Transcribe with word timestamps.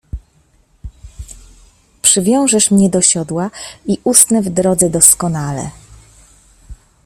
-Przywiążesz 2.01 2.71
mnie 2.71 2.89
do 2.89 3.01
siodła 3.01 3.51
i 3.85 3.97
usnę 4.03 4.41
w 4.41 4.49
drodze 4.49 4.89
doskonale. 4.89 5.69